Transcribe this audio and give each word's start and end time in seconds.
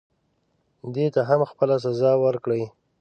دې 0.93 1.07
ته 1.13 1.21
هم 1.29 1.41
خپله 1.51 1.75
سزا 1.85 2.11
ورکړئ. 2.23 2.63